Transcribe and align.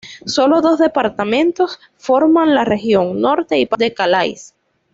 Solo 0.25 0.61
dos 0.61 0.79
departamentos 0.79 1.79
forman 1.95 2.55
la 2.55 2.65
región: 2.65 3.21
Norte 3.21 3.59
y 3.59 3.67
Pas-de-Calais. 3.67 4.55